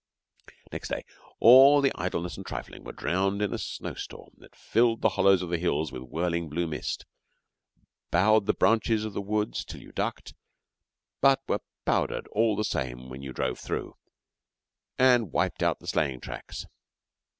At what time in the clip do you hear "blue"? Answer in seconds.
6.49-6.65